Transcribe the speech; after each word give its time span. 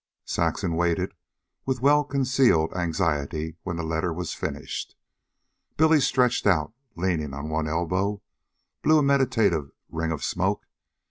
Saxon 0.25 0.73
waited 0.75 1.13
with 1.63 1.79
well 1.83 2.03
concealed 2.03 2.73
anxiety 2.73 3.57
when 3.61 3.75
the 3.77 3.83
letter 3.83 4.11
was 4.11 4.33
finished. 4.33 4.95
Billy, 5.77 5.99
stretched 6.01 6.47
out, 6.47 6.73
leaning 6.95 7.35
on 7.35 7.49
one 7.49 7.67
elbow, 7.67 8.19
blew 8.81 8.97
a 8.97 9.03
meditative 9.03 9.69
ring 9.91 10.11
of 10.11 10.23
smoke. 10.23 10.65